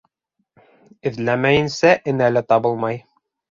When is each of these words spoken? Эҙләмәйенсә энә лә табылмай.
Эҙләмәйенсә 1.09 1.93
энә 2.15 2.33
лә 2.35 2.45
табылмай. 2.55 3.01